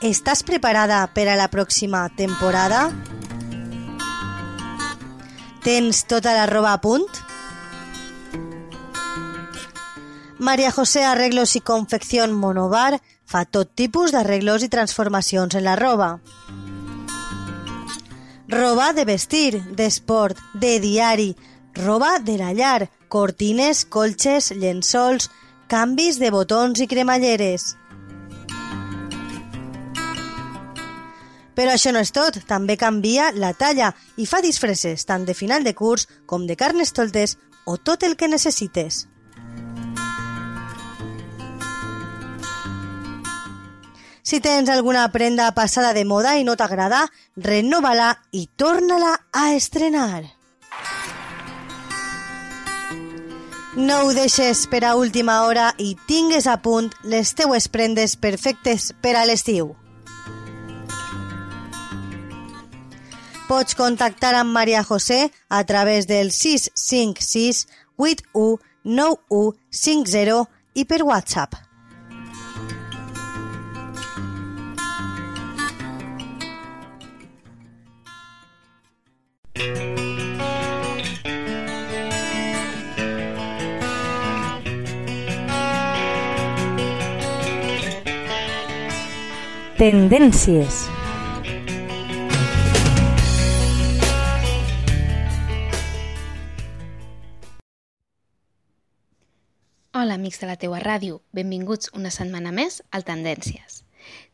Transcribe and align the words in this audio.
Estàs 0.00 0.40
preparada 0.48 1.02
per 1.12 1.26
a 1.28 1.34
la 1.36 1.50
pròxima 1.52 2.06
temporada? 2.16 2.86
Tens 5.60 6.06
tota 6.08 6.32
la 6.32 6.46
roba 6.48 6.70
a 6.72 6.78
punt? 6.80 7.04
Maria 10.38 10.70
José 10.72 11.04
Arreglos 11.04 11.52
i 11.52 11.60
Confección 11.60 12.32
Monobar 12.32 12.96
fa 13.28 13.44
tot 13.44 13.74
tipus 13.76 14.14
d'arreglos 14.16 14.64
i 14.64 14.70
transformacions 14.72 15.58
en 15.60 15.66
la 15.68 15.76
roba. 15.76 16.14
Roba 18.48 18.94
de 18.96 19.04
vestir, 19.04 19.60
d'esport, 19.76 20.40
de 20.54 20.78
diari, 20.80 21.34
roba 21.76 22.16
de 22.24 22.38
la 22.40 22.54
llar, 22.56 22.88
cortines, 23.12 23.84
colxes, 23.84 24.48
llençols, 24.56 25.28
canvis 25.68 26.16
de 26.16 26.32
botons 26.32 26.80
i 26.80 26.88
cremalleres. 26.88 27.74
Però 31.60 31.74
això 31.76 31.90
no 31.92 32.00
és 32.00 32.08
tot, 32.08 32.38
també 32.48 32.78
canvia 32.80 33.26
la 33.36 33.50
talla 33.52 33.90
i 34.16 34.24
fa 34.24 34.38
disfresses 34.40 35.02
tant 35.04 35.26
de 35.28 35.34
final 35.36 35.60
de 35.60 35.74
curs 35.76 36.06
com 36.24 36.46
de 36.48 36.54
carnes 36.56 36.94
toltes 36.96 37.34
o 37.68 37.74
tot 37.76 38.06
el 38.08 38.14
que 38.16 38.30
necessites. 38.32 39.02
Si 44.24 44.40
tens 44.40 44.72
alguna 44.72 45.04
prenda 45.12 45.50
passada 45.52 45.92
de 45.92 46.06
moda 46.08 46.38
i 46.40 46.46
no 46.48 46.56
t'agrada, 46.56 47.02
renova-la 47.36 48.14
i 48.32 48.46
torna-la 48.56 49.12
a 49.28 49.52
estrenar. 49.52 50.24
No 53.76 54.00
ho 54.06 54.16
deixes 54.16 54.64
per 54.64 54.86
a 54.88 54.96
última 54.96 55.42
hora 55.44 55.74
i 55.76 55.92
tingues 56.08 56.48
a 56.48 56.56
punt 56.64 56.88
les 57.04 57.36
teues 57.36 57.68
prendes 57.68 58.16
perfectes 58.16 58.94
per 59.04 59.18
a 59.20 59.28
l'estiu. 59.28 59.74
Pots 63.50 63.74
contactar 63.74 64.36
amb 64.38 64.54
Maria 64.54 64.84
José 64.86 65.32
a 65.48 65.64
través 65.66 66.06
del 66.06 66.30
656 66.30 67.66
81 67.96 68.60
9150 68.84 70.46
i 70.74 70.84
per 70.86 71.02
WhatsApp. 71.02 71.58
Tendències. 89.80 90.99
Hola, 100.00 100.14
amics 100.14 100.38
de 100.40 100.46
la 100.48 100.54
teua 100.56 100.78
ràdio. 100.80 101.18
Benvinguts 101.36 101.90
una 101.98 102.08
setmana 102.14 102.48
més 102.56 102.78
al 102.96 103.02
Tendències. 103.04 103.82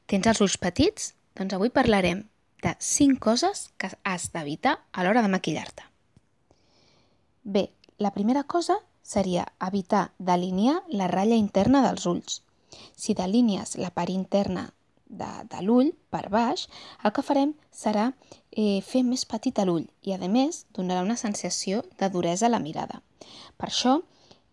Tens 0.07 0.29
els 0.31 0.41
ulls 0.45 0.55
petits? 0.63 1.09
Doncs 1.35 1.57
avui 1.57 1.73
parlarem 1.75 2.21
de 2.63 2.75
5 2.89 3.19
coses 3.25 3.65
que 3.75 3.91
has 4.07 4.29
d'evitar 4.31 4.77
a 4.93 5.03
l'hora 5.03 5.25
de 5.27 5.33
maquillar-te. 5.33 5.89
Bé, 7.43 7.65
la 7.99 8.15
primera 8.15 8.45
cosa 8.45 8.79
seria 9.03 9.49
evitar 9.67 10.13
d'alinear 10.21 10.79
la 10.87 11.11
ratlla 11.11 11.43
interna 11.43 11.83
dels 11.89 12.07
ulls. 12.15 12.41
Si 12.95 13.19
delinies 13.19 13.75
la 13.83 13.91
part 13.91 14.15
interna 14.15 14.69
de, 15.09 15.33
de 15.51 15.67
l'ull 15.67 15.97
per 16.15 16.29
baix, 16.31 16.69
el 17.03 17.11
que 17.11 17.27
farem 17.27 17.57
serà 17.75 18.13
eh, 18.53 18.85
fer 18.87 19.03
més 19.03 19.27
petit 19.27 19.59
l'ull 19.67 19.91
i, 20.07 20.15
a 20.15 20.29
més, 20.31 20.69
donarà 20.79 21.03
una 21.03 21.19
sensació 21.19 21.83
de 21.99 22.15
duresa 22.15 22.47
a 22.47 22.55
la 22.55 22.63
mirada. 22.63 23.03
Per 23.59 23.75
això, 23.75 24.05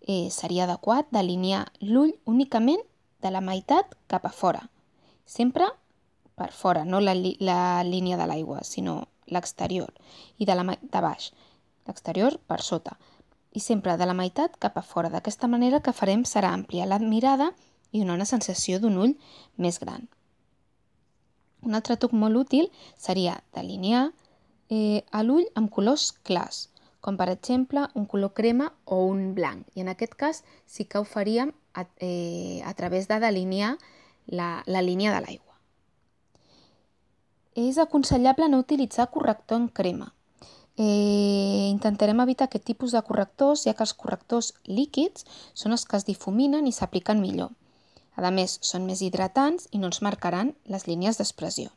eh, 0.07 0.29
seria 0.31 0.65
adequat 0.65 1.09
d'alinear 1.11 1.65
l'ull 1.81 2.13
únicament 2.25 2.81
de 3.23 3.31
la 3.31 3.41
meitat 3.41 3.95
cap 4.07 4.25
a 4.25 4.33
fora. 4.33 4.67
Sempre 5.25 5.69
per 6.35 6.51
fora, 6.51 6.83
no 6.85 6.99
la, 6.99 7.13
la 7.39 7.83
línia 7.83 8.17
de 8.17 8.27
l'aigua, 8.27 8.63
sinó 8.63 9.03
l'exterior, 9.27 9.93
i 10.37 10.45
de, 10.45 10.55
la, 10.55 10.65
de 10.81 11.01
baix, 11.01 11.31
l'exterior 11.87 12.37
per 12.47 12.59
sota, 12.61 12.97
i 13.53 13.61
sempre 13.61 13.95
de 13.97 14.07
la 14.09 14.17
meitat 14.17 14.57
cap 14.59 14.77
a 14.77 14.83
fora. 14.83 15.11
D'aquesta 15.13 15.47
manera 15.47 15.81
que 15.85 15.93
farem 15.93 16.25
serà 16.25 16.51
ampliar 16.53 16.89
la 16.89 16.99
mirada 16.99 17.51
i 17.91 18.01
donar 18.01 18.17
una 18.17 18.29
sensació 18.29 18.79
d'un 18.81 18.97
ull 18.97 19.15
més 19.61 19.79
gran. 19.79 20.09
Un 21.63 21.77
altre 21.77 21.95
truc 21.95 22.11
molt 22.17 22.35
útil 22.35 22.67
seria 22.99 23.37
delinear 23.55 24.09
eh, 24.73 25.03
l'ull 25.23 25.45
amb 25.55 25.71
colors 25.71 26.11
clars, 26.27 26.67
com 27.03 27.17
per 27.19 27.27
exemple 27.27 27.83
un 27.99 28.05
color 28.07 28.31
crema 28.33 28.71
o 28.85 29.03
un 29.03 29.33
blanc. 29.35 29.67
I 29.75 29.83
en 29.83 29.91
aquest 29.91 30.15
cas 30.15 30.43
sí 30.65 30.85
que 30.87 31.01
ho 31.01 31.03
faríem 31.03 31.51
a, 31.75 31.83
eh, 31.99 32.61
a 32.63 32.73
través 32.79 33.09
de 33.09 33.19
delinear 33.19 33.75
la, 34.25 34.63
la 34.65 34.81
línia 34.81 35.11
de 35.11 35.19
l'aigua. 35.19 35.51
És 37.59 37.77
aconsellable 37.77 38.47
no 38.49 38.63
utilitzar 38.63 39.11
corrector 39.11 39.59
en 39.59 39.67
crema. 39.67 40.13
Eh, 40.77 41.67
intentarem 41.69 42.23
evitar 42.23 42.47
aquest 42.47 42.65
tipus 42.65 42.95
de 42.95 43.01
correctors, 43.05 43.67
ja 43.67 43.75
que 43.75 43.83
els 43.83 43.93
correctors 43.93 44.53
líquids 44.65 45.27
són 45.53 45.75
els 45.75 45.83
que 45.85 45.99
es 45.99 46.07
difuminen 46.07 46.65
i 46.65 46.73
s'apliquen 46.73 47.21
millor. 47.21 47.51
A 48.15 48.31
més, 48.31 48.59
són 48.61 48.87
més 48.87 49.01
hidratants 49.01 49.67
i 49.71 49.81
no 49.81 49.89
ens 49.91 50.01
marcaran 50.05 50.55
les 50.65 50.87
línies 50.87 51.19
d'expressió. 51.19 51.69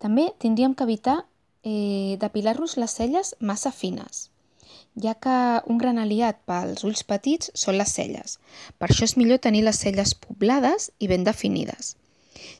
També 0.00 0.30
tindríem 0.38 0.74
que 0.74 0.86
evitar 0.88 1.24
eh, 1.64 2.16
depilar-nos 2.20 2.76
les 2.76 2.90
celles 2.90 3.34
massa 3.40 3.72
fines, 3.72 4.30
ja 4.96 5.14
que 5.14 5.36
un 5.66 5.78
gran 5.78 5.98
aliat 5.98 6.40
pels 6.48 6.84
ulls 6.84 7.04
petits 7.04 7.50
són 7.54 7.78
les 7.78 7.92
celles. 7.92 8.38
Per 8.78 8.88
això 8.88 9.06
és 9.06 9.16
millor 9.16 9.38
tenir 9.38 9.62
les 9.66 9.78
celles 9.78 10.14
poblades 10.14 10.90
i 10.98 11.08
ben 11.10 11.24
definides. 11.24 11.96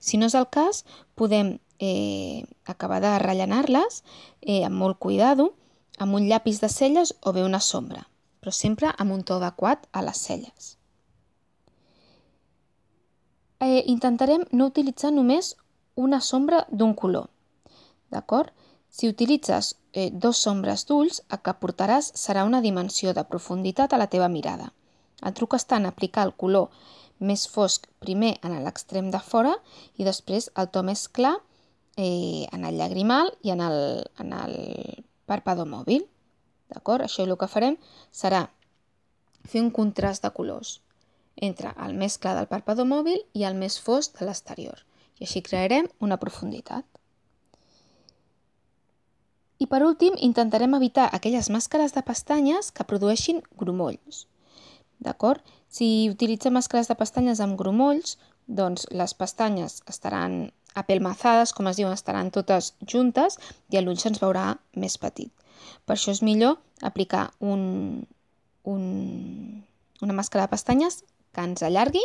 Si 0.00 0.18
no 0.18 0.28
és 0.30 0.36
el 0.36 0.46
cas, 0.52 0.84
podem 1.14 1.58
eh, 1.78 2.44
acabar 2.64 3.00
de 3.00 3.18
rellenar-les 3.18 4.02
eh, 4.40 4.62
amb 4.64 4.76
molt 4.76 4.98
cuidado, 4.98 5.54
amb 5.98 6.14
un 6.14 6.28
llapis 6.28 6.60
de 6.60 6.68
celles 6.68 7.14
o 7.20 7.32
bé 7.32 7.44
una 7.44 7.60
sombra, 7.60 8.06
però 8.40 8.52
sempre 8.52 8.92
amb 8.96 9.12
un 9.12 9.24
to 9.24 9.40
adequat 9.40 9.88
a 9.92 10.04
les 10.04 10.20
celles. 10.28 10.76
Eh, 13.60 13.84
intentarem 13.92 14.46
no 14.52 14.70
utilitzar 14.70 15.10
només 15.12 15.54
una 15.96 16.22
sombra 16.24 16.64
d'un 16.70 16.94
color, 16.96 17.28
d'acord? 18.08 18.54
Si 18.90 19.08
utilitzes 19.08 19.76
eh, 19.92 20.10
dos 20.12 20.38
sombres 20.44 20.84
d'ulls, 20.86 21.22
el 21.30 21.40
que 21.46 21.54
portaràs 21.62 22.10
serà 22.18 22.44
una 22.46 22.60
dimensió 22.64 23.14
de 23.14 23.24
profunditat 23.24 23.92
a 23.94 24.00
la 24.02 24.10
teva 24.10 24.28
mirada. 24.28 24.72
El 25.22 25.34
truc 25.38 25.54
està 25.54 25.78
en 25.78 25.86
aplicar 25.86 26.26
el 26.26 26.34
color 26.34 26.68
més 27.20 27.46
fosc 27.48 27.86
primer 28.02 28.32
en 28.42 28.56
l'extrem 28.64 29.10
de 29.12 29.20
fora 29.20 29.52
i 30.00 30.06
després 30.08 30.48
el 30.58 30.70
to 30.74 30.82
més 30.82 31.06
clar 31.08 31.36
eh, 31.96 32.46
en 32.50 32.64
el 32.64 32.80
llagrimal 32.80 33.30
i 33.44 33.52
en 33.54 33.62
el, 33.64 33.80
en 34.18 34.32
el 34.32 34.54
parpador 35.28 35.68
mòbil. 35.68 36.06
D'acord? 36.72 37.04
Això 37.04 37.26
el 37.26 37.36
que 37.38 37.50
farem 37.50 37.76
serà 38.10 38.46
fer 39.44 39.62
un 39.62 39.70
contrast 39.70 40.24
de 40.24 40.32
colors 40.34 40.78
entre 41.36 41.72
el 41.84 41.94
més 41.96 42.18
clar 42.18 42.34
del 42.36 42.50
parpador 42.50 42.88
mòbil 42.88 43.20
i 43.38 43.46
el 43.48 43.56
més 43.56 43.78
fosc 43.80 44.18
de 44.18 44.26
l'exterior. 44.28 44.82
I 45.20 45.28
així 45.28 45.44
crearem 45.44 45.88
una 46.00 46.18
profunditat. 46.20 46.84
I 49.60 49.66
per 49.68 49.82
últim, 49.84 50.14
intentarem 50.16 50.74
evitar 50.78 51.10
aquelles 51.12 51.50
màscares 51.52 51.92
de 51.92 52.02
pestanyes 52.02 52.70
que 52.72 52.86
produeixin 52.88 53.42
grumolls. 53.60 54.24
D'acord? 55.04 55.44
Si 55.68 56.08
utilitzem 56.10 56.56
màscares 56.56 56.88
de 56.88 56.96
pestanyes 56.96 57.42
amb 57.44 57.58
grumolls, 57.60 58.16
doncs 58.60 58.86
les 58.90 59.12
pestanyes 59.14 59.82
estaran 59.92 60.50
apelmazades, 60.74 61.52
com 61.52 61.68
es 61.68 61.76
diuen, 61.76 61.92
estaran 61.92 62.32
totes 62.34 62.72
juntes 62.88 63.36
i 63.70 63.82
l'ull 63.82 64.00
se'ns 64.00 64.22
veurà 64.22 64.46
més 64.74 64.96
petit. 65.02 65.30
Per 65.84 65.96
això 65.96 66.14
és 66.16 66.22
millor 66.24 66.56
aplicar 66.90 67.28
un, 67.40 68.06
un, 68.64 68.84
una 70.00 70.16
màscara 70.16 70.46
de 70.46 70.54
pestanyes 70.54 71.02
que 71.34 71.44
ens 71.44 71.62
allargui 71.66 72.02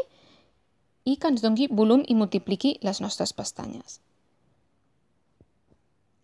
i 1.06 1.16
que 1.16 1.31
ens 1.31 1.46
dongui 1.46 1.69
volum 1.72 2.04
i 2.08 2.18
multipliqui 2.19 2.75
les 2.84 3.01
nostres 3.01 3.34
pestanyes. 3.34 4.01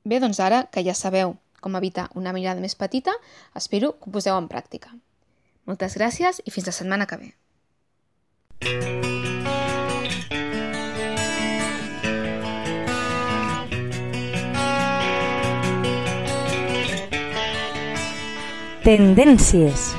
Bé, 0.04 0.20
doncs 0.20 0.40
ara 0.42 0.66
que 0.74 0.82
ja 0.84 0.96
sabeu 0.98 1.36
com 1.62 1.78
evitar 1.78 2.10
una 2.18 2.34
mirada 2.34 2.62
més 2.62 2.76
petita, 2.76 3.14
espero 3.56 3.94
que 4.00 4.10
ho 4.10 4.16
poseu 4.18 4.38
en 4.38 4.50
pràctica. 4.50 4.90
Moltes 5.70 5.96
gràcies 6.00 6.42
i 6.46 6.52
fins 6.52 6.68
la 6.68 6.74
setmana 6.74 7.06
que 7.06 7.22
ve. 7.22 7.32
Tendències 18.82 19.92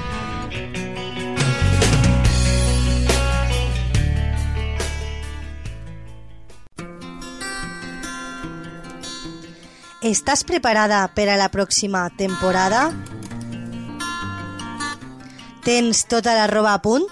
Estàs 10.03 10.41
preparada 10.43 11.05
per 11.15 11.29
a 11.31 11.37
la 11.39 11.47
pròxima 11.47 12.01
temporada? 12.19 12.89
Tens 15.63 16.01
tota 16.11 16.33
la 16.35 16.49
roba 16.51 16.73
a 16.75 16.81
punt? 16.83 17.07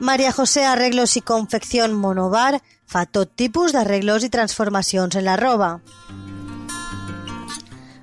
Maria 0.00 0.32
José 0.34 0.64
Arreglos 0.66 1.14
i 1.14 1.22
Confección 1.22 1.94
Monobar 1.94 2.58
fa 2.90 3.04
tot 3.06 3.36
tipus 3.38 3.70
d'arreglos 3.70 4.26
i 4.26 4.30
transformacions 4.34 5.14
en 5.14 5.28
la 5.28 5.36
roba. 5.38 5.76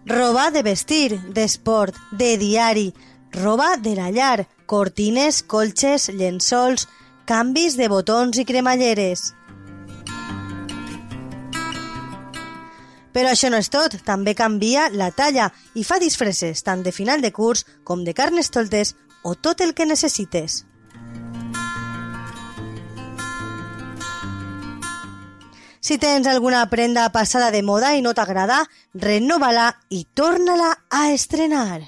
Roba 0.08 0.46
de 0.56 0.64
vestir, 0.64 1.20
d'esport, 1.36 1.98
de 2.16 2.38
diari, 2.40 2.94
roba 3.36 3.76
de 3.76 3.98
la 4.00 4.14
llar, 4.16 4.48
cortines, 4.66 5.44
colxes, 5.44 6.08
llençols, 6.08 6.88
canvis 7.28 7.76
de 7.76 7.92
botons 7.92 8.40
i 8.40 8.48
cremalleres. 8.48 9.34
Però 13.20 13.34
això 13.36 13.50
no 13.52 13.58
és 13.60 13.68
tot, 13.68 13.98
també 14.08 14.32
canvia 14.32 14.86
la 14.96 15.10
talla 15.12 15.50
i 15.76 15.82
fa 15.84 15.98
disfresses 16.00 16.62
tant 16.64 16.86
de 16.86 16.94
final 16.96 17.20
de 17.20 17.34
curs 17.36 17.66
com 17.84 18.06
de 18.08 18.14
carnes 18.16 18.48
toltes 18.48 18.94
o 19.28 19.34
tot 19.36 19.60
el 19.60 19.74
que 19.76 19.84
necessites. 19.84 20.62
Si 25.84 25.98
tens 26.00 26.30
alguna 26.32 26.62
prenda 26.72 27.10
passada 27.12 27.50
de 27.52 27.60
moda 27.60 27.92
i 27.98 28.06
no 28.06 28.14
t'agrada, 28.16 28.62
renova-la 28.94 29.74
i 29.90 30.06
torna-la 30.16 30.70
a 30.88 31.10
estrenar. 31.12 31.82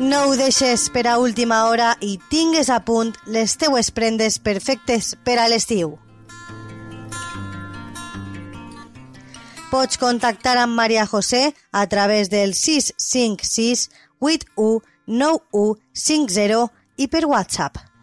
No 0.00 0.22
ho 0.30 0.32
deixes 0.40 0.88
per 0.88 1.04
a 1.04 1.18
última 1.20 1.66
hora 1.68 1.92
i 2.00 2.16
tingues 2.32 2.72
a 2.72 2.80
punt 2.80 3.12
les 3.28 3.58
teues 3.60 3.92
prendes 3.92 4.40
perfectes 4.40 5.12
per 5.20 5.36
a 5.36 5.50
l'estiu. 5.52 5.98
Pots 9.74 9.98
contactar 9.98 10.52
amb 10.62 10.76
Maria 10.78 11.02
José 11.04 11.48
a 11.72 11.88
través 11.90 12.28
del 12.30 12.52
656 12.54 13.88
81 14.20 14.84
9150 15.06 16.68
i 16.96 17.08
per 17.10 17.24
WhatsApp. 17.26 17.93